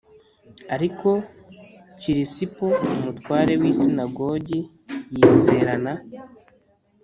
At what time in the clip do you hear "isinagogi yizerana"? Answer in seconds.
3.71-5.91